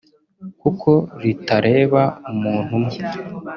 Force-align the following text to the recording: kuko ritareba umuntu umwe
kuko 0.61 0.91
ritareba 1.23 2.01
umuntu 2.31 2.71
umwe 2.79 2.99